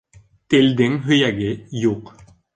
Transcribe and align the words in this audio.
Телдең 0.53 0.95
һөйәге 1.05 1.53
юҡ. 1.85 2.13